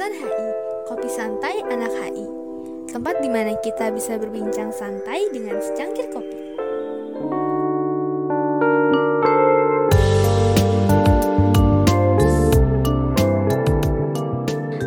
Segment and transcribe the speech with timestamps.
[0.00, 0.48] Kosan HI,
[0.88, 2.24] Kopi Santai Anak HI.
[2.88, 6.56] Tempat di mana kita bisa berbincang santai dengan secangkir kopi.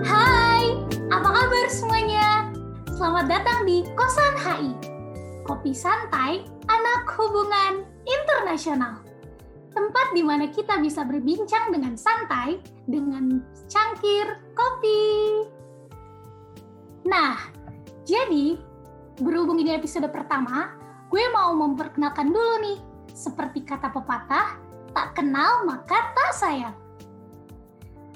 [0.01, 0.81] Hai,
[1.13, 2.49] apa kabar semuanya?
[2.97, 4.73] Selamat datang di Kosan HI,
[5.45, 8.97] Kopi Santai Anak Hubungan Internasional.
[9.77, 12.57] Tempat di mana kita bisa berbincang dengan santai
[12.89, 15.03] dengan cangkir kopi.
[17.03, 17.35] Nah,
[18.07, 18.55] jadi
[19.19, 20.71] berhubung ini episode pertama,
[21.11, 22.79] gue mau memperkenalkan dulu nih.
[23.11, 24.57] Seperti kata pepatah,
[24.95, 26.75] tak kenal maka tak sayang.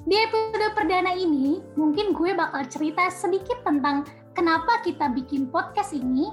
[0.07, 6.31] Di episode perdana ini, mungkin gue bakal cerita sedikit tentang kenapa kita bikin podcast ini,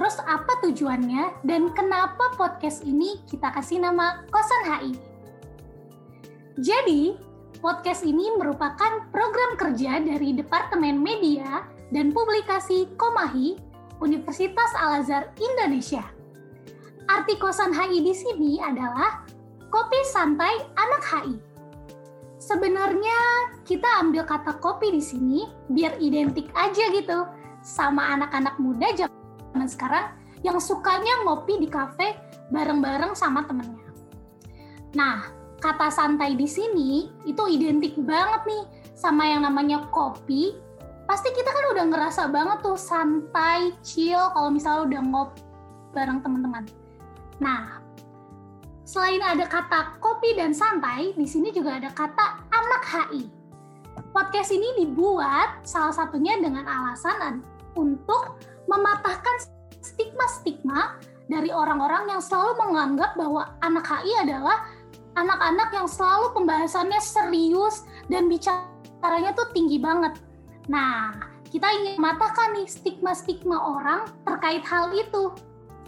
[0.00, 4.92] terus apa tujuannya, dan kenapa podcast ini kita kasih nama Kosan HI.
[6.56, 13.58] Jadi, podcast ini merupakan program kerja dari Departemen Media dan Publikasi Komahi,
[14.00, 16.06] Universitas Al-Azhar Indonesia.
[17.10, 19.26] Arti Kosan HI di sini adalah
[19.68, 21.36] Kopi Santai Anak HI.
[22.40, 23.18] Sebenarnya
[23.62, 27.28] kita ambil kata kopi di sini biar identik aja gitu
[27.62, 30.10] sama anak-anak muda zaman sekarang
[30.42, 32.18] yang sukanya ngopi di kafe
[32.50, 33.86] bareng-bareng sama temennya.
[34.98, 38.64] Nah, kata santai di sini itu identik banget nih
[38.98, 40.58] sama yang namanya kopi.
[41.06, 45.40] Pasti kita kan udah ngerasa banget tuh santai, chill kalau misalnya udah ngopi
[45.94, 46.64] bareng teman-teman.
[47.38, 47.82] Nah,
[48.92, 53.24] Selain ada kata kopi dan santai, di sini juga ada kata anak HI.
[54.12, 57.40] Podcast ini dibuat salah satunya dengan alasan
[57.72, 58.36] untuk
[58.68, 59.48] mematahkan
[59.80, 64.68] stigma-stigma dari orang-orang yang selalu menganggap bahwa anak HI adalah
[65.16, 70.16] anak-anak yang selalu pembahasannya serius dan bicaranya tuh tinggi banget.
[70.70, 71.12] Nah,
[71.52, 75.36] kita ingin mematahkan nih stigma-stigma orang terkait hal itu.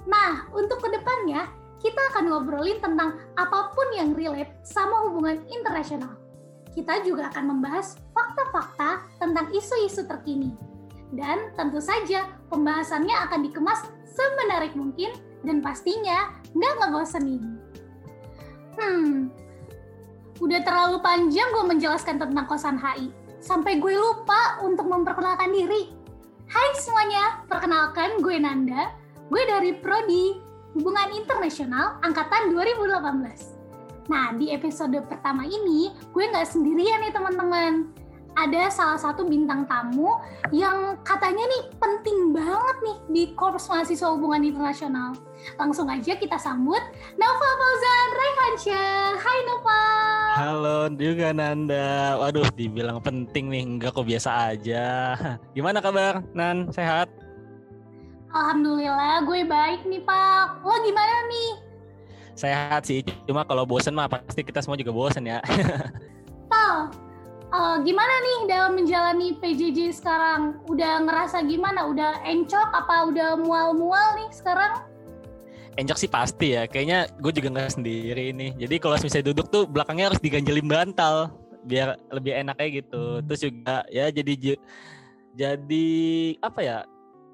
[0.04, 1.48] Nah, untuk ke depannya,
[1.80, 6.20] kita akan ngobrolin tentang apa pun yang relate sama hubungan internasional.
[6.76, 10.52] Kita juga akan membahas fakta-fakta tentang isu-isu terkini.
[11.14, 15.14] Dan tentu saja pembahasannya akan dikemas semenarik mungkin
[15.46, 17.63] dan pastinya nggak ngebosenin.
[18.74, 19.30] Hmm,
[20.42, 23.10] udah terlalu panjang gue menjelaskan tentang kosan HI.
[23.38, 25.92] Sampai gue lupa untuk memperkenalkan diri.
[26.48, 28.92] Hai semuanya, perkenalkan gue Nanda.
[29.28, 30.40] Gue dari Prodi
[30.74, 34.10] Hubungan Internasional Angkatan 2018.
[34.10, 38.03] Nah, di episode pertama ini, gue nggak sendirian nih teman-teman.
[38.34, 40.10] Ada salah satu bintang tamu
[40.50, 45.14] yang katanya nih penting banget nih di Korps Mahasiswa Hubungan Internasional.
[45.54, 46.82] Langsung aja kita sambut
[47.14, 49.06] Nova Fauzan Raihansyah.
[49.22, 49.82] Hai Nova.
[50.34, 52.18] Halo juga Nanda.
[52.18, 53.62] Waduh, dibilang penting nih.
[53.62, 55.14] Enggak kok biasa aja.
[55.56, 56.74] Gimana kabar, Nan?
[56.74, 57.06] Sehat?
[58.34, 60.66] Alhamdulillah gue baik nih Pak.
[60.66, 61.50] Lo gimana nih?
[62.34, 65.38] Sehat sih, cuma kalau bosen mah pasti kita semua juga bosen ya.
[66.50, 66.90] Pal,
[67.54, 70.58] uh, gimana nih dalam menjalani PJJ sekarang?
[70.66, 71.86] Udah ngerasa gimana?
[71.86, 74.82] Udah encok apa udah mual-mual nih sekarang?
[75.74, 78.54] Encok sih pasti ya, kayaknya gue juga nggak sendiri nih.
[78.58, 81.34] Jadi kalau misalnya duduk tuh belakangnya harus diganjelin bantal
[81.66, 83.22] biar lebih enak kayak gitu.
[83.26, 84.58] Terus juga ya jadi
[85.34, 85.88] jadi
[86.38, 86.78] apa ya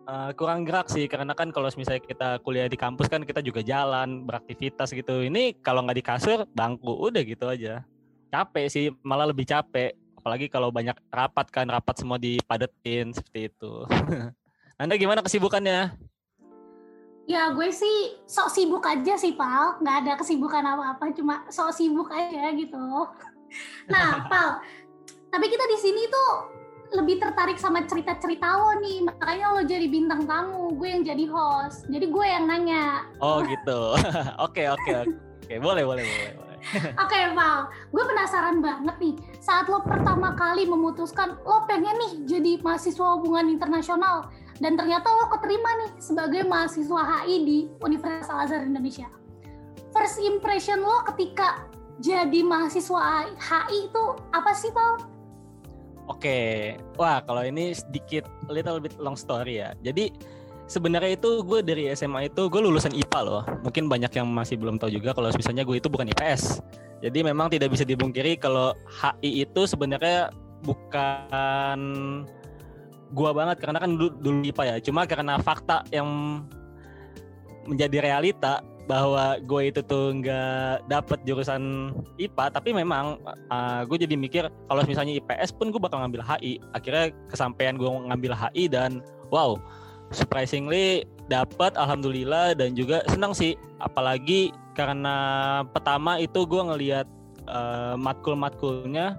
[0.09, 3.61] uh, kurang gerak sih karena kan kalau misalnya kita kuliah di kampus kan kita juga
[3.61, 7.85] jalan beraktivitas gitu ini kalau nggak di kasur bangku udah gitu aja
[8.33, 13.89] capek sih malah lebih capek apalagi kalau banyak rapat kan rapat semua dipadetin seperti itu.
[14.81, 15.97] Anda gimana kesibukannya?
[17.25, 19.81] Ya gue sih sok sibuk aja sih pal.
[19.81, 23.09] Nggak ada kesibukan apa-apa cuma sok sibuk aja gitu.
[23.89, 24.61] Nah pal
[25.31, 26.33] tapi kita di sini tuh
[26.91, 29.09] lebih tertarik sama cerita-cerita lo nih.
[29.09, 31.89] Makanya lo jadi bintang tamu gue yang jadi host.
[31.89, 33.09] Jadi gue yang nanya.
[33.25, 33.97] Oh gitu.
[34.45, 35.55] Oke oke oke.
[35.65, 36.50] Boleh boleh boleh boleh
[37.01, 42.13] Oke okay, Val, gue penasaran banget nih saat lo pertama kali memutuskan lo pengen nih
[42.29, 44.29] jadi mahasiswa hubungan internasional
[44.61, 49.09] dan ternyata lo keterima nih sebagai mahasiswa HI di Universitas Al-Azhar Indonesia.
[49.91, 51.65] First impression lo ketika
[52.01, 54.05] jadi mahasiswa HI itu
[54.37, 55.01] apa sih Val?
[56.13, 59.73] Oke, wah kalau ini sedikit little bit long story ya.
[59.81, 60.11] Jadi
[60.71, 63.43] sebenarnya itu gue dari SMA itu gue lulusan IPA loh.
[63.67, 66.63] Mungkin banyak yang masih belum tahu juga kalau misalnya gue itu bukan IPS.
[67.03, 70.31] Jadi memang tidak bisa dibungkiri kalau HI itu sebenarnya
[70.63, 71.81] bukan
[73.11, 74.75] gua banget karena kan dulu, dulu IPA ya.
[74.85, 76.07] Cuma karena fakta yang
[77.67, 84.19] menjadi realita bahwa gue itu tuh nggak dapet jurusan IPA tapi memang uh, gue jadi
[84.19, 88.99] mikir kalau misalnya IPS pun gue bakal ngambil HI akhirnya kesampaian gue ngambil HI dan
[89.31, 89.55] wow
[90.11, 93.55] surprisingly dapat alhamdulillah dan juga senang sih.
[93.79, 95.17] Apalagi karena
[95.71, 97.07] pertama itu gue ngelihat
[97.47, 99.19] uh, matkul-matkulnya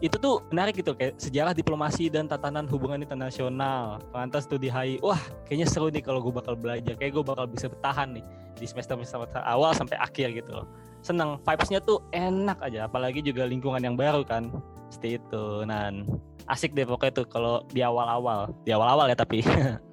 [0.00, 4.00] itu tuh menarik gitu kayak sejarah diplomasi dan tatanan hubungan internasional.
[4.16, 6.96] Lantas studi HI wah kayaknya seru nih kalau gue bakal belajar.
[6.96, 8.24] Kayak gue bakal bisa bertahan nih
[8.56, 10.66] di semester semester awal sampai akhir gitu loh.
[11.04, 12.88] Seneng vibesnya tuh enak aja.
[12.88, 14.48] Apalagi juga lingkungan yang baru kan.
[14.88, 16.08] Seperti itu nan.
[16.48, 18.48] Asik deh pokoknya tuh kalau di awal-awal.
[18.64, 19.44] Di awal-awal ya tapi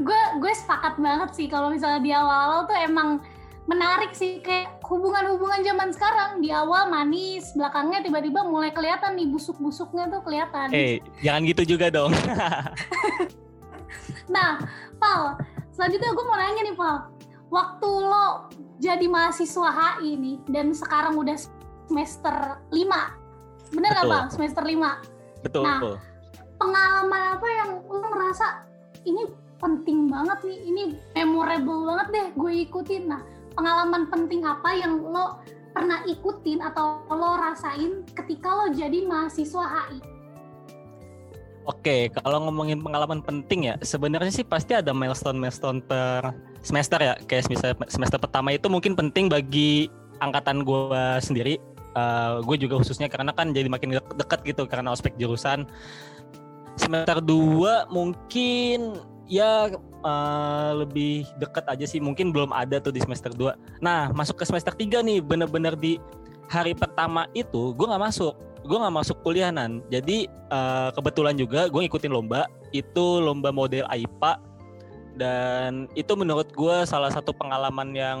[0.00, 3.22] gue gue sepakat banget sih kalau misalnya di awal-awal tuh emang
[3.64, 10.12] menarik sih kayak hubungan-hubungan zaman sekarang di awal manis belakangnya tiba-tiba mulai kelihatan nih busuk-busuknya
[10.12, 10.68] tuh kelihatan.
[10.68, 10.94] Eh hey,
[11.24, 12.12] jangan gitu juga dong.
[14.34, 14.60] nah,
[15.00, 15.40] Paul,
[15.72, 16.98] selanjutnya gue mau nanya nih Paul,
[17.48, 18.52] waktu lo
[18.82, 21.38] jadi mahasiswa HI nih dan sekarang udah
[21.88, 22.36] semester
[22.68, 25.96] 5 bener nggak bang semester 5 betul nah betul.
[26.58, 28.46] pengalaman apa yang lo ngerasa
[29.04, 29.22] ini
[29.64, 30.82] penting banget nih ini
[31.16, 33.24] memorable banget deh gue ikutin nah
[33.56, 35.40] pengalaman penting apa yang lo
[35.74, 39.98] pernah ikutin atau lo rasain ketika lo jadi mahasiswa HI?
[41.64, 47.16] Oke, kalau ngomongin pengalaman penting ya, sebenarnya sih pasti ada milestone-milestone per semester ya.
[47.24, 49.88] Kayak misalnya semester pertama itu mungkin penting bagi
[50.20, 51.56] angkatan gue sendiri.
[51.96, 55.64] Uh, gue juga khususnya karena kan jadi makin dekat gitu karena ospek jurusan.
[56.76, 59.72] Semester 2 mungkin ya
[60.04, 62.00] uh, lebih dekat aja sih.
[62.00, 66.00] Mungkin belum ada tuh di semester 2 nah masuk ke semester 3 nih bener-bener di
[66.48, 68.34] hari pertama itu gue nggak masuk.
[68.64, 69.84] Gue nggak masuk kuliahan.
[69.92, 72.48] Jadi uh, kebetulan juga gue ngikutin lomba.
[72.72, 74.54] Itu lomba model AIPA
[75.14, 78.20] dan itu menurut gue salah satu pengalaman yang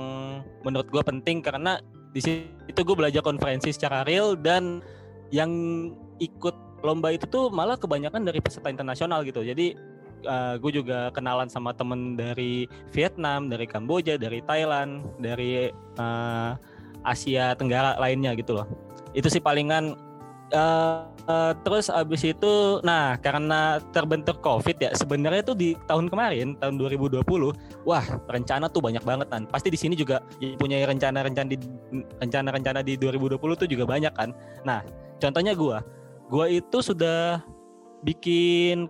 [0.62, 1.82] menurut gue penting karena
[2.14, 4.78] di situ gue belajar konferensi secara real dan
[5.34, 5.50] yang
[6.22, 6.54] ikut
[6.86, 9.42] lomba itu tuh malah kebanyakan dari peserta internasional gitu.
[9.42, 9.74] Jadi
[10.26, 16.52] uh, gue juga kenalan sama temen dari Vietnam, dari Kamboja, dari Thailand, dari uh,
[17.04, 18.66] Asia Tenggara lainnya gitu loh.
[19.12, 19.96] Itu sih palingan.
[20.54, 26.54] Uh, uh, terus abis itu, nah karena terbentuk COVID ya, sebenarnya tuh di tahun kemarin,
[26.62, 27.26] tahun 2020,
[27.82, 29.48] wah rencana tuh banyak banget kan.
[29.50, 30.22] Pasti di sini juga
[30.60, 31.58] punya rencana-rencana di
[32.22, 34.30] rencana-rencana di 2020 tuh juga banyak kan.
[34.62, 34.84] Nah,
[35.18, 35.76] contohnya gue,
[36.30, 37.42] gue itu sudah
[38.04, 38.86] bikin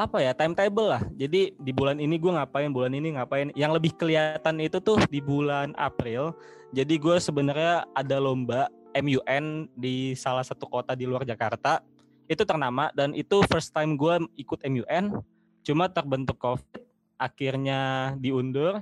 [0.00, 1.02] apa ya timetable lah.
[1.20, 3.52] Jadi di bulan ini gue ngapain, bulan ini ngapain.
[3.52, 6.32] Yang lebih kelihatan itu tuh di bulan April.
[6.72, 11.84] Jadi gue sebenarnya ada lomba MUN di salah satu kota di luar Jakarta.
[12.30, 15.20] Itu ternama dan itu first time gue ikut MUN.
[15.60, 16.80] Cuma terbentuk COVID,
[17.20, 18.80] akhirnya diundur.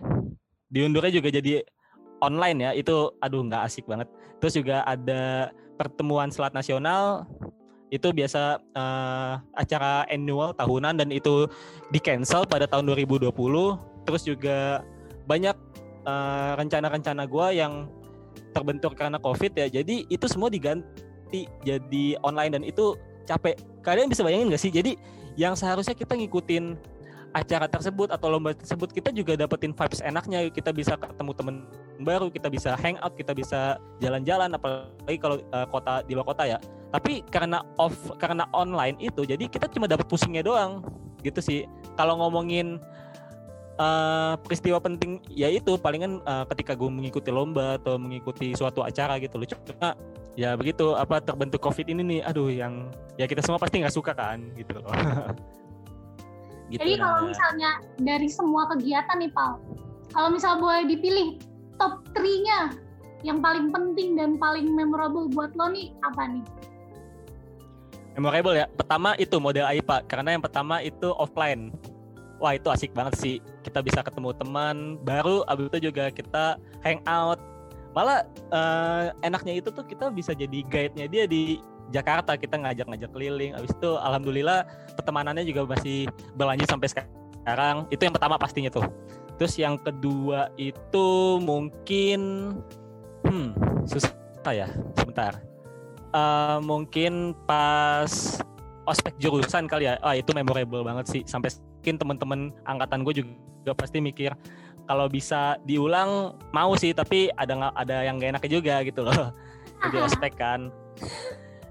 [0.70, 1.66] Diundurnya juga jadi
[2.22, 2.70] online ya.
[2.78, 4.06] Itu aduh nggak asik banget.
[4.38, 7.26] Terus juga ada pertemuan selat nasional
[7.88, 11.48] itu biasa uh, acara annual tahunan dan itu
[11.88, 13.32] di cancel pada tahun 2020
[14.04, 14.84] terus juga
[15.28, 15.56] banyak
[16.08, 17.88] uh, rencana-rencana gue yang
[18.56, 19.68] terbentur karena covid ya.
[19.68, 22.96] Jadi itu semua diganti jadi online dan itu
[23.28, 23.60] capek.
[23.84, 24.72] Kalian bisa bayangin gak sih?
[24.72, 24.96] Jadi
[25.36, 26.76] yang seharusnya kita ngikutin
[27.36, 30.48] acara tersebut atau lomba tersebut kita juga dapetin vibes enaknya.
[30.48, 31.56] Kita bisa ketemu temen
[32.00, 36.58] baru kita bisa hangout kita bisa jalan-jalan apalagi kalau uh, kota di luar kota ya
[36.88, 40.80] tapi karena off karena online itu jadi kita cuma dapat pusingnya doang.
[41.20, 41.60] Gitu sih.
[41.98, 42.80] Kalau ngomongin
[43.76, 49.20] uh, peristiwa penting ya itu palingan uh, ketika gue mengikuti lomba atau mengikuti suatu acara
[49.20, 49.46] gitu loh.
[49.46, 49.92] Cuma
[50.38, 54.14] ya begitu apa terbentuk covid ini nih aduh yang ya kita semua pasti nggak suka
[54.14, 54.92] kan gitu loh.
[56.68, 59.56] Gitu jadi kalau misalnya dari semua kegiatan nih Pal
[60.12, 61.40] kalau misal boleh dipilih
[61.80, 62.76] top 3-nya
[63.24, 66.44] yang paling penting dan paling memorable buat lo nih apa nih
[68.18, 68.66] memorable ya.
[68.74, 71.70] Pertama itu model AIPA karena yang pertama itu offline.
[72.42, 73.36] Wah itu asik banget sih.
[73.62, 77.38] Kita bisa ketemu teman baru, abis itu juga kita hangout.
[77.94, 81.58] Malah uh, enaknya itu tuh kita bisa jadi guide-nya dia di
[81.94, 82.34] Jakarta.
[82.34, 83.54] Kita ngajak-ngajak keliling.
[83.58, 84.66] Abis itu alhamdulillah
[84.98, 87.86] pertemanannya juga masih berlanjut sampai sekarang.
[87.90, 88.86] Itu yang pertama pastinya tuh.
[89.38, 92.54] Terus yang kedua itu mungkin
[93.26, 93.54] hmm
[93.86, 94.14] susah
[94.54, 95.47] ya sebentar
[96.18, 98.38] uh, mungkin pas
[98.88, 100.00] ospek jurusan kali ya.
[100.00, 101.22] Ah itu memorable banget sih.
[101.28, 104.32] Sampai mungkin teman-teman angkatan gue juga pasti mikir
[104.88, 109.32] kalau bisa diulang mau sih tapi ada ada yang gak enaknya juga gitu loh.
[109.84, 110.72] Jadi ospek kan.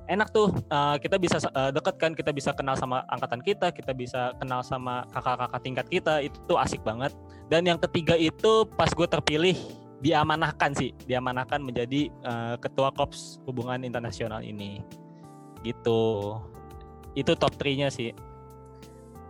[0.08, 0.54] Enak tuh.
[0.72, 2.12] Uh, kita bisa uh, deket kan.
[2.16, 6.14] Kita bisa kenal sama angkatan kita kita bisa kenal sama kakak-kakak tingkat kita.
[6.24, 7.12] Itu tuh asik banget.
[7.52, 9.58] Dan yang ketiga itu pas gue terpilih
[9.98, 14.82] diamanahkan sih diamanahkan menjadi uh, ketua kops hubungan internasional ini.
[15.66, 16.02] Gitu.
[17.18, 18.14] Itu top 3 nya sih.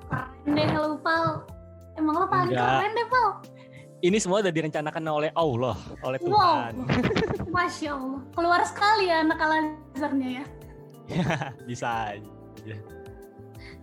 [0.07, 1.43] Keren deh lu Pal
[1.99, 3.27] emang lo paling keren deh Pal.
[3.97, 6.71] Ini semua udah direncanakan oleh Allah oleh Tuhan.
[6.85, 7.49] Wow.
[7.55, 8.21] Masya Allah.
[8.35, 10.45] Keluar sekali ya anak Al-Azharnya ya.
[11.69, 12.75] Bisa aja.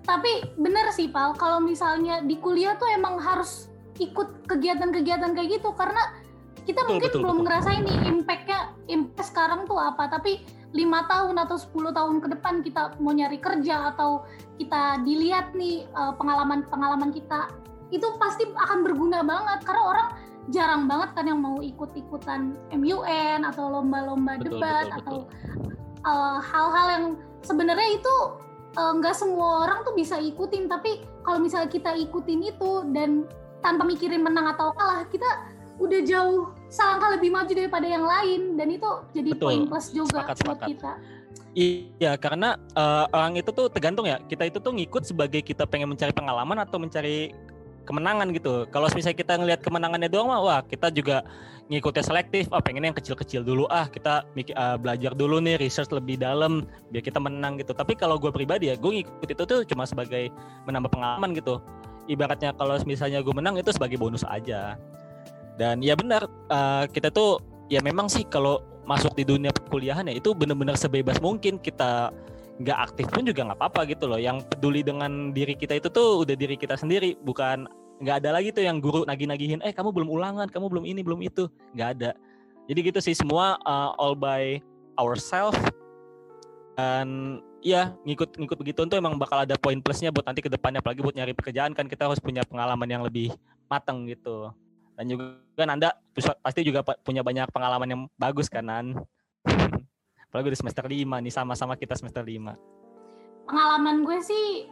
[0.05, 5.73] Tapi bener sih Pal, kalau misalnya di kuliah tuh emang harus ikut kegiatan-kegiatan kayak gitu
[5.73, 6.24] karena
[6.65, 7.47] kita betul, mungkin betul, belum betul.
[7.47, 10.45] ngerasain nih impactnya impact sekarang tuh apa tapi
[10.75, 14.27] lima tahun atau 10 tahun ke depan kita mau nyari kerja atau
[14.59, 17.53] kita dilihat nih eh, pengalaman-pengalaman kita
[17.95, 20.09] itu pasti akan berguna banget karena orang
[20.51, 25.17] jarang banget kan yang mau ikut-ikutan MUN atau lomba-lomba debat betul, atau
[26.05, 27.05] Eh, hal-hal uh, yang
[27.41, 28.17] sebenarnya itu
[28.77, 33.25] eh, nggak uh, semua orang tuh bisa ikutin tapi kalau misalnya kita ikutin itu dan
[33.65, 35.25] tanpa mikirin menang atau kalah kita
[35.79, 39.43] udah jauh selangkah lebih maju daripada yang lain dan itu jadi Betul.
[39.43, 40.69] poin plus juga sepakat, buat sepakat.
[40.71, 40.93] kita.
[41.55, 44.19] Iya, karena uh, orang itu tuh tergantung ya.
[44.27, 47.31] Kita itu tuh ngikut sebagai kita pengen mencari pengalaman atau mencari
[47.87, 48.67] kemenangan gitu.
[48.75, 51.23] Kalau misalnya kita ngelihat kemenangannya doang mah wah kita juga
[51.71, 52.51] ngikutnya selektif.
[52.51, 54.27] Ah pengen yang kecil-kecil dulu ah kita
[54.59, 57.71] uh, belajar dulu nih research lebih dalam biar kita menang gitu.
[57.71, 60.35] Tapi kalau gue pribadi ya gue ngikut itu tuh cuma sebagai
[60.67, 61.63] menambah pengalaman gitu.
[62.11, 64.75] Ibaratnya kalau misalnya gue menang itu sebagai bonus aja.
[65.55, 67.39] Dan ya benar uh, kita tuh
[67.71, 72.13] ya memang sih kalau masuk di dunia perkuliahan ya itu benar-benar sebebas mungkin kita
[72.61, 74.21] nggak aktif pun juga nggak apa-apa gitu loh.
[74.21, 77.67] Yang peduli dengan diri kita itu tuh udah diri kita sendiri, bukan
[78.03, 81.21] nggak ada lagi tuh yang guru nagih-nagihin, eh kamu belum ulangan, kamu belum ini, belum
[81.23, 82.11] itu, nggak ada.
[82.67, 84.59] Jadi gitu sih semua uh, all by
[84.99, 85.59] ourselves
[86.75, 91.01] dan ya ngikut-ngikut begitu tuh emang bakal ada poin plusnya buat nanti ke depannya apalagi
[91.01, 93.31] buat nyari pekerjaan kan kita harus punya pengalaman yang lebih
[93.71, 94.51] matang gitu.
[94.95, 98.95] Dan juga kan Anda pasti juga punya banyak pengalaman yang bagus kanan.
[100.31, 103.51] Apalagi di semester 5 nih sama-sama kita semester 5.
[103.51, 104.71] Pengalaman gue sih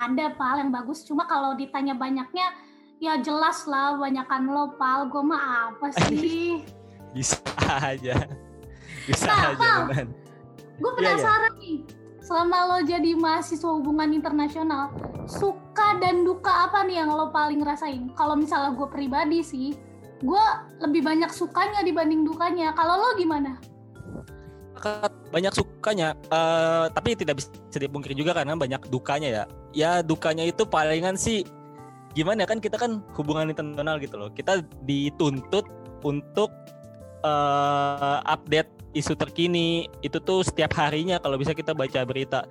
[0.00, 1.04] ada Pal yang bagus.
[1.08, 2.52] Cuma kalau ditanya banyaknya
[3.00, 5.08] ya jelas lah banyakan lo Pal.
[5.08, 6.60] Gue mah apa sih?
[7.16, 8.16] Bisa aja.
[9.08, 10.90] Bisa nah, aja Pal, Gue iya, iya.
[10.96, 11.76] penasaran yeah, nih.
[12.24, 14.88] Selama lo jadi mahasiswa hubungan internasional,
[15.28, 18.10] suka dan duka apa nih yang lo paling rasain?
[18.14, 19.74] Kalau misalnya gue pribadi sih,
[20.22, 20.44] gue
[20.82, 22.70] lebih banyak sukanya dibanding dukanya.
[22.72, 23.58] Kalau lo gimana?
[25.32, 30.68] banyak sukanya uh, tapi tidak bisa dipungkiri juga karena banyak dukanya ya ya dukanya itu
[30.68, 31.46] palingan sih
[32.14, 35.66] gimana ya, kan kita kan hubungan internasional gitu loh kita dituntut
[36.04, 36.52] untuk
[37.24, 42.46] uh, update isu terkini itu tuh setiap harinya kalau bisa kita baca berita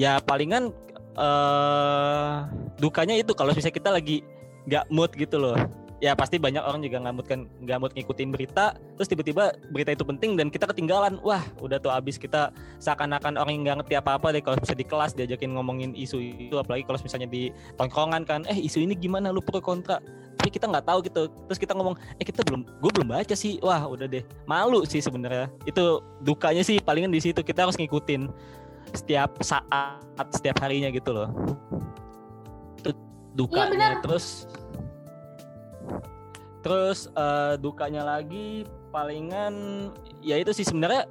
[0.00, 0.72] ya palingan
[1.16, 2.48] uh,
[2.80, 4.24] dukanya itu kalau bisa kita lagi
[4.68, 5.58] nggak mood gitu loh.
[6.02, 9.94] Ya pasti banyak orang juga nggak mood kan nggak mood ngikutin berita terus tiba-tiba berita
[9.94, 11.22] itu penting dan kita ketinggalan.
[11.22, 12.50] Wah udah tuh abis kita
[12.82, 16.18] seakan-akan orang yang nggak ngerti apa-apa deh kalau bisa di kelas diajakin ngomongin isu
[16.50, 19.30] itu apalagi kalau misalnya di tongkrongan kan eh isu ini gimana?
[19.30, 20.02] Lu pro kontra.
[20.42, 21.30] Tapi kita nggak tahu gitu.
[21.46, 23.62] Terus kita ngomong eh kita belum gue belum baca sih.
[23.62, 24.26] Wah udah deh.
[24.50, 25.54] Malu sih sebenarnya.
[25.70, 28.26] Itu dukanya sih palingan di situ kita harus ngikutin
[28.92, 31.28] setiap saat setiap harinya gitu loh
[32.80, 32.90] itu
[33.36, 34.44] dukanya iya, terus
[36.62, 39.90] Terus uh, dukanya lagi palingan
[40.22, 41.10] ya itu sih sebenarnya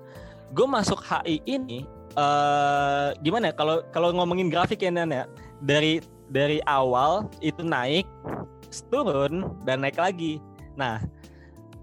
[0.56, 1.84] gue masuk HI ini
[2.16, 5.28] uh, gimana ya kalau kalau ngomongin grafik ya Nan ya
[5.60, 6.00] dari
[6.32, 8.08] dari awal itu naik
[8.88, 10.40] turun dan naik lagi.
[10.80, 11.04] Nah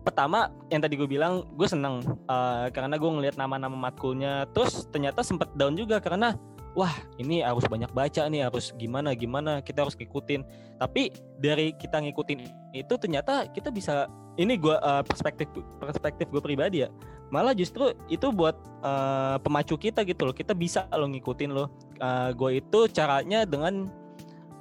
[0.08, 2.00] pertama yang tadi gue bilang gue seneng
[2.32, 4.48] uh, karena gue ngelihat nama-nama matkulnya.
[4.56, 6.32] Terus ternyata sempat down juga karena
[6.72, 10.40] wah ini harus banyak baca nih harus gimana gimana kita harus ngikutin.
[10.80, 12.38] Tapi dari kita ngikutin
[12.72, 14.08] itu ternyata kita bisa
[14.40, 16.90] ini gua uh, perspektif perspektif gue pribadi ya
[17.28, 20.32] malah justru itu buat uh, pemacu kita gitu loh.
[20.32, 21.64] Kita bisa lo ngikutin lo.
[21.64, 21.68] Uh,
[22.00, 23.84] eh, gue itu caranya dengan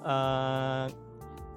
[0.03, 0.85] uh,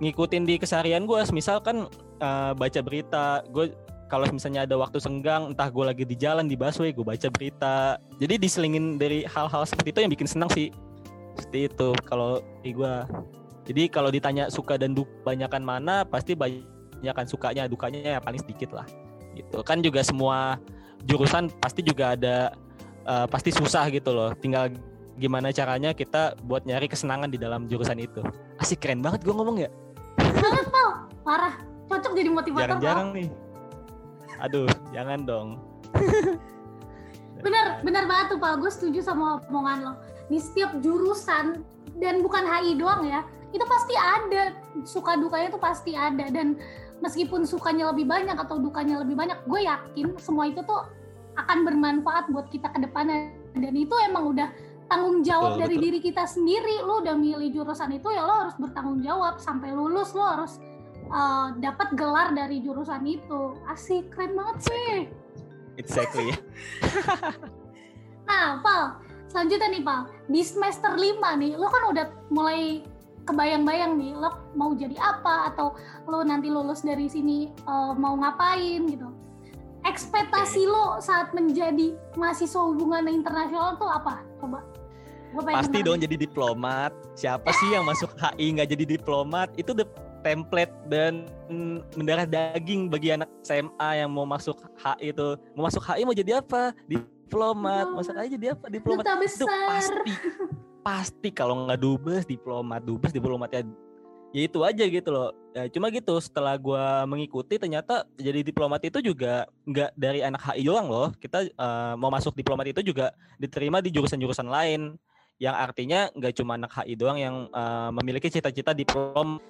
[0.01, 1.91] ngikutin di keseharian gue misalkan
[2.21, 3.43] uh, baca berita.
[3.51, 3.75] Gue
[4.11, 7.97] kalau misalnya ada waktu senggang entah gue lagi di jalan di busway gue baca berita.
[8.19, 10.69] Jadi diselingin dari hal-hal seperti itu yang bikin senang sih.
[11.39, 12.95] Seperti itu kalau di gue
[13.65, 18.75] jadi kalau ditanya suka dan duka banyakan mana pasti banyakan sukanya dukanya ya paling sedikit
[18.75, 18.87] lah.
[19.39, 19.63] Gitu.
[19.63, 20.59] Kan juga semua
[21.07, 22.51] jurusan pasti juga ada
[23.07, 24.35] uh, pasti susah gitu loh.
[24.35, 24.75] Tinggal
[25.23, 28.27] gimana caranya kita buat nyari kesenangan di dalam jurusan itu.
[28.59, 29.71] Asik keren banget gue ngomong ya.
[30.19, 30.67] Banget
[31.23, 31.70] parah
[32.11, 33.29] cocok jadi motivator jarang-jarang nih.
[34.43, 35.49] Aduh jangan dong.
[37.47, 38.61] Bener bener banget tuh pak.
[38.61, 39.93] Gue setuju sama omongan lo.
[40.29, 41.65] Di setiap jurusan
[41.97, 43.25] dan bukan HI doang ya
[43.55, 44.53] itu pasti ada.
[44.85, 46.29] Suka dukanya tuh pasti ada.
[46.29, 46.61] Dan
[47.01, 50.85] meskipun sukanya lebih banyak atau dukanya lebih banyak gue yakin semua itu tuh
[51.41, 53.33] akan bermanfaat buat kita ke depannya.
[53.57, 54.53] Dan itu emang udah
[54.93, 55.85] tanggung jawab betul, dari betul.
[55.89, 56.85] diri kita sendiri.
[56.85, 59.41] Lo udah milih jurusan itu ya lo harus bertanggung jawab.
[59.41, 60.61] Sampai lulus lo harus
[61.11, 63.59] uh, dapat gelar dari jurusan itu.
[63.67, 64.95] Asik keren banget sih.
[65.77, 66.35] Exactly.
[68.31, 70.01] Nah Pal selanjutnya nih Pal.
[70.31, 72.87] Di semester 5 nih lo kan udah mulai
[73.27, 75.75] kebayang-bayang nih lo mau jadi apa atau
[76.07, 79.11] lo nanti lulus dari sini uh, mau ngapain gitu.
[79.83, 80.71] Ekspektasi okay.
[80.71, 84.23] lo saat menjadi mahasiswa hubungan internasional tuh apa?
[84.39, 84.63] Coba.
[85.31, 86.91] Pasti dong jadi diplomat.
[87.15, 89.55] Siapa sih yang masuk HI nggak jadi diplomat?
[89.55, 89.87] Itu the
[90.21, 91.27] template dan
[91.97, 95.29] mendarah daging bagi anak SMA yang mau masuk HI itu.
[95.57, 96.77] Mau masuk HI mau jadi apa?
[96.87, 97.87] Diplomat.
[97.95, 98.67] Masuk aja jadi apa?
[98.67, 99.05] Diplomat.
[99.23, 100.13] Itu pasti.
[100.81, 102.81] Pasti kalau nggak dubes diplomat.
[102.83, 103.63] Dubes diplomat ya.
[104.31, 105.35] Ya itu aja gitu loh.
[105.51, 110.63] Ya, cuma gitu setelah gue mengikuti ternyata jadi diplomat itu juga nggak dari anak HI
[110.63, 111.09] doang loh.
[111.19, 113.11] Kita uh, mau masuk diplomat itu juga
[113.43, 114.95] diterima di jurusan-jurusan lain.
[115.43, 119.43] Yang artinya nggak cuma anak HI doang yang uh, memiliki cita-cita diplom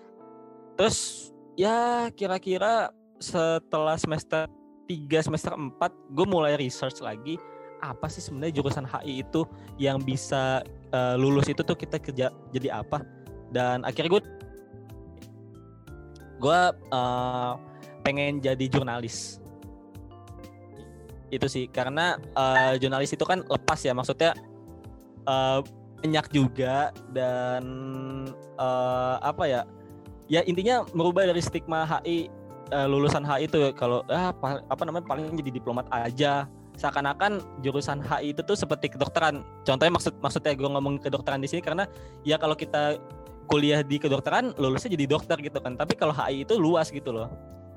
[0.81, 1.29] terus
[1.61, 2.89] ya kira-kira
[3.21, 4.49] setelah semester
[4.89, 5.77] 3 semester 4
[6.17, 7.37] gue mulai research lagi
[7.85, 9.45] apa sih sebenarnya jurusan HI itu
[9.77, 10.65] yang bisa
[10.97, 13.05] uh, lulus itu tuh kita kerja jadi apa?
[13.53, 14.23] Dan akhirnya gue
[16.41, 16.61] gue
[16.93, 17.53] uh,
[18.05, 19.41] pengen jadi jurnalis.
[21.33, 24.37] Itu sih karena uh, jurnalis itu kan lepas ya maksudnya
[25.25, 25.65] uh,
[26.01, 27.65] banyak juga dan
[28.57, 29.61] uh, apa ya
[30.31, 32.31] ya intinya merubah dari stigma HI
[32.71, 36.47] uh, lulusan HI itu kalau ah, apa, apa namanya paling jadi diplomat aja
[36.79, 39.45] seakan-akan jurusan HI itu tuh seperti kedokteran.
[39.69, 41.85] Contohnya maksud maksudnya gue ngomong kedokteran di sini karena
[42.25, 42.97] ya kalau kita
[43.51, 45.77] kuliah di kedokteran lulusnya jadi dokter gitu kan.
[45.77, 47.29] Tapi kalau HI itu luas gitu loh.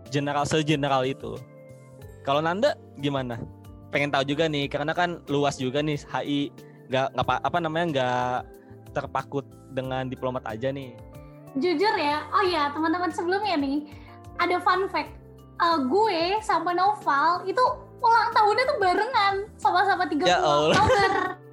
[0.07, 1.35] General segeneral itu.
[2.23, 3.41] Kalau Nanda gimana?
[3.91, 6.53] Pengen tahu juga nih karena kan luas juga nih HI
[6.87, 8.37] nggak nggak apa namanya nggak
[8.93, 9.43] terpakut
[9.75, 10.95] dengan diplomat aja nih.
[11.53, 13.85] Jujur ya, oh ya teman-teman sebelumnya nih
[14.41, 15.13] ada fun fact.
[15.61, 17.61] Uh, gue sama Noval itu
[18.01, 21.13] ulang tahunnya tuh barengan sama-sama 30 ya Oktober.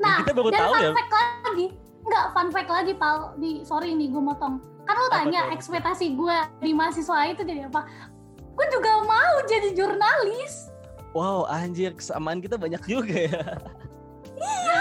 [0.00, 0.92] Nah, kita baru dan tahu fun ya.
[0.96, 1.66] fact lagi,
[2.08, 4.56] enggak fun fact lagi Pal, di sorry nih gue motong.
[4.88, 7.84] Kan lo tanya ekspektasi gue di mahasiswa itu jadi apa?
[8.56, 10.72] Gue juga mau jadi jurnalis.
[11.12, 13.44] Wow, anjir kesamaan kita banyak juga ya.
[14.40, 14.80] Iya.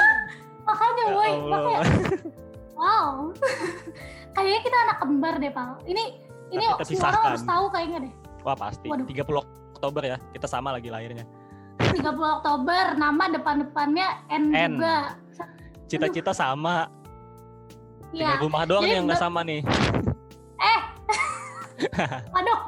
[0.64, 1.80] Makanya, ya boy, makanya.
[2.80, 3.36] Wow.
[4.36, 5.72] kayaknya kita anak kembar deh, Pal.
[5.84, 6.04] Ini
[6.50, 8.14] ini semua orang harus tahu kayaknya deh.
[8.48, 8.88] Wah, pasti.
[8.88, 9.06] Waduh.
[9.06, 10.18] 30 Oktober ya.
[10.32, 11.28] Kita sama lagi lahirnya.
[11.80, 14.72] 30 Oktober, nama depan-depannya N, N.
[14.80, 14.98] juga.
[15.92, 16.88] Cita-cita sama.
[18.16, 18.40] Ya.
[18.40, 19.62] Tinggal rumah doang Jadi, yang nggak sama nih.
[20.60, 20.82] Eh.
[22.40, 22.60] Aduh.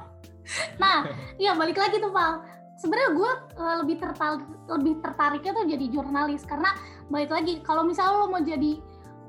[0.76, 1.08] Nah,
[1.40, 2.34] iya balik lagi tuh, Pak.
[2.82, 6.74] Sebenarnya gue uh, lebih tertarik lebih tertariknya tuh jadi jurnalis karena
[7.14, 8.82] balik lagi kalau misalnya lo mau jadi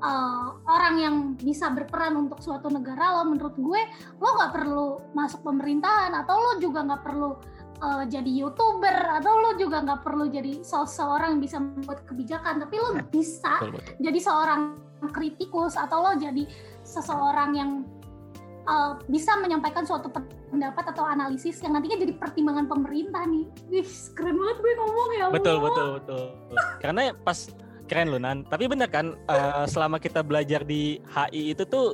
[0.03, 3.81] uh, orang yang bisa berperan untuk suatu negara lo menurut gue
[4.19, 7.31] lo nggak perlu masuk pemerintahan atau lo juga nggak perlu
[7.79, 12.75] uh, jadi youtuber atau lo juga nggak perlu jadi seseorang yang bisa membuat kebijakan tapi
[12.77, 13.63] lo bisa
[13.97, 14.77] jadi seorang
[15.15, 16.43] kritikus atau lo jadi
[16.83, 17.71] seseorang yang
[18.67, 20.11] uh, bisa menyampaikan suatu
[20.51, 23.45] pendapat atau analisis yang nantinya jadi pertimbangan pemerintah nih.
[23.67, 25.25] Wih, keren banget gue ngomong ya.
[25.33, 26.23] Betul, betul, betul.
[26.79, 27.49] Karena pas
[27.93, 28.41] keren loh Nan.
[28.49, 31.93] Tapi bener kan uh, selama kita belajar di HI itu tuh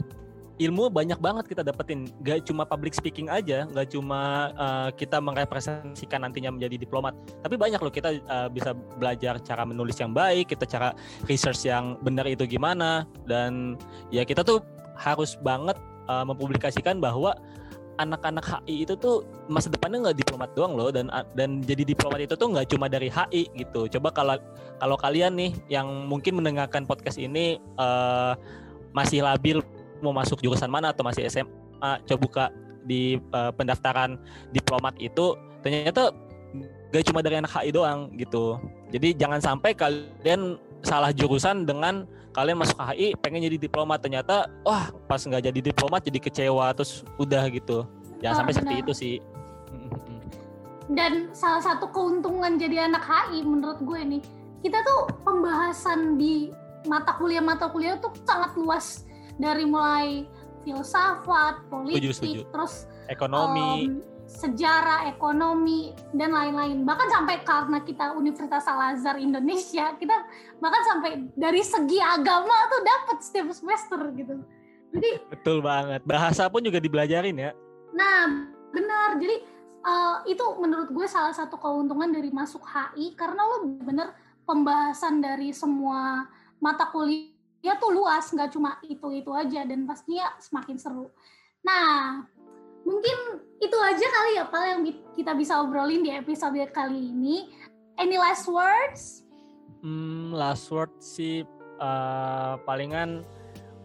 [0.59, 2.07] ilmu banyak banget kita dapetin.
[2.23, 7.11] Gak cuma public speaking aja gak cuma uh, kita merepresentasikan nantinya menjadi diplomat.
[7.43, 10.95] Tapi banyak loh kita uh, bisa belajar cara menulis yang baik kita cara
[11.27, 13.03] research yang benar itu gimana.
[13.27, 13.75] Dan
[14.07, 14.63] ya kita tuh
[14.95, 15.75] harus banget
[16.07, 17.35] uh, mempublikasikan bahwa
[17.99, 22.33] anak-anak HI itu tuh masa depannya nggak diplomat doang loh dan dan jadi diplomat itu
[22.39, 23.91] tuh nggak cuma dari HI gitu.
[23.99, 24.39] Coba kalau
[24.79, 28.33] kalau kalian nih yang mungkin mendengarkan podcast ini uh,
[28.95, 29.59] masih labil
[29.99, 32.45] mau masuk jurusan mana atau masih SMA coba buka
[32.87, 34.15] di uh, pendaftaran
[34.55, 36.15] diplomat itu ternyata
[36.89, 38.57] gak cuma dari anak HI doang gitu
[38.89, 43.99] jadi jangan sampai kalian salah jurusan dengan kalian masuk HI pengen jadi diplomat.
[44.01, 47.85] Ternyata wah pas nggak jadi diplomat jadi kecewa terus udah gitu.
[48.19, 49.15] Jangan oh, sampai seperti itu sih.
[50.89, 54.21] Dan salah satu keuntungan jadi anak HI menurut gue nih
[54.59, 56.51] kita tuh pembahasan di
[56.87, 59.05] mata kuliah mata kuliah tuh sangat luas.
[59.39, 60.27] Dari mulai
[60.67, 62.51] filsafat, politik, setuju, setuju.
[62.51, 62.73] terus
[63.07, 66.85] ekonomi, um, sejarah, ekonomi, dan lain-lain.
[66.85, 70.13] Bahkan sampai karena kita Universitas Al-Azhar Indonesia, kita
[70.61, 74.37] bahkan sampai dari segi agama tuh dapat setiap semester gitu.
[74.93, 76.05] Jadi betul banget.
[76.05, 77.51] Bahasa pun juga dibelajarin ya.
[77.93, 79.17] Nah, benar.
[79.17, 79.35] Jadi
[79.81, 84.13] uh, itu menurut gue salah satu keuntungan dari masuk HI karena lo bener
[84.45, 86.25] pembahasan dari semua
[86.57, 91.07] mata kuliah tuh luas, nggak cuma itu-itu aja dan pastinya semakin seru.
[91.61, 92.23] Nah,
[92.89, 93.17] mungkin
[93.61, 94.81] itu aja kali ya Pak yang
[95.13, 97.53] kita bisa obrolin di episode kali ini.
[97.99, 99.27] Any last words?
[99.83, 101.43] Hmm, last word sih
[101.79, 103.27] uh, palingan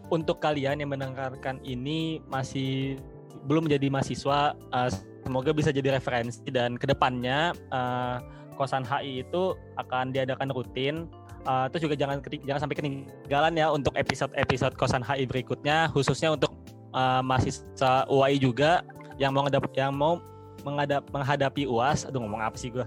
[0.07, 2.99] untuk kalian yang mendengarkan ini masih
[3.45, 4.89] belum menjadi mahasiswa, uh,
[5.23, 8.23] semoga bisa jadi referensi dan ke depannya uh,
[8.55, 11.11] kosan HI itu akan diadakan rutin.
[11.45, 16.55] Uh, terus juga jangan jangan sampai ketinggalan ya untuk episode-episode kosan HI berikutnya, khususnya untuk
[16.95, 18.81] uh, mahasiswa UAI juga
[19.21, 20.19] yang mau ngedap yang mau
[20.63, 22.85] menghadap menghadapi UAS aduh ngomong apa sih gue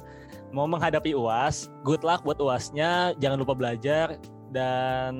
[0.51, 4.17] mau menghadapi UAS good luck buat UASnya jangan lupa belajar
[4.51, 5.15] dan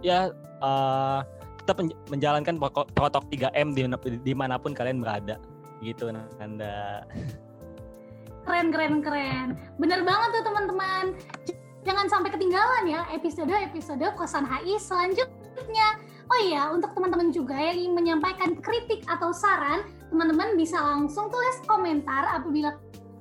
[0.00, 0.32] ya
[0.64, 1.20] uh,
[1.60, 2.56] tetap menjalankan
[2.96, 3.84] protokol 3M di,
[4.24, 5.36] di mana pun kalian berada
[5.84, 7.04] gitu Nanda.
[8.44, 9.48] Keren keren keren.
[9.76, 11.04] Bener banget tuh teman-teman.
[11.80, 15.88] Jangan sampai ketinggalan ya episode episode kosan HI selanjutnya.
[16.30, 21.56] Oh iya, untuk teman-teman juga yang ingin menyampaikan kritik atau saran, teman-teman bisa langsung tulis
[21.64, 22.74] komentar apabila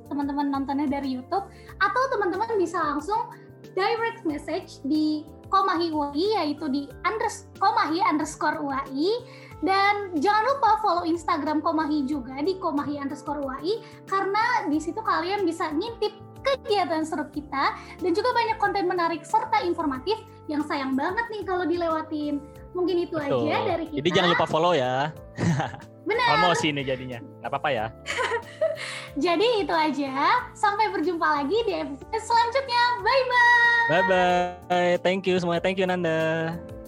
[0.09, 1.45] teman-teman nontonnya dari YouTube,
[1.77, 3.29] atau teman-teman bisa langsung
[3.77, 9.09] direct message di Komahi UI yaitu di unders Komahi underscore UAI
[9.65, 15.43] dan jangan lupa follow Instagram Komahi juga di Komahi underscore UAI karena di situ kalian
[15.43, 20.15] bisa ngintip kegiatan seru kita dan juga banyak konten menarik serta informatif
[20.47, 22.39] yang sayang banget nih kalau dilewatin.
[22.71, 23.49] Mungkin itu Betul.
[23.49, 23.97] aja dari kita.
[23.99, 25.11] Jadi jangan lupa follow ya.
[26.07, 26.27] Benar.
[26.35, 27.19] Promosi ini jadinya.
[27.43, 27.85] Gak apa-apa ya.
[29.25, 30.47] Jadi itu aja.
[30.55, 32.83] Sampai berjumpa lagi di episode selanjutnya.
[33.03, 33.85] Bye-bye.
[33.89, 34.93] Bye-bye.
[35.03, 35.63] Thank you semuanya.
[35.63, 36.78] Thank you Nanda.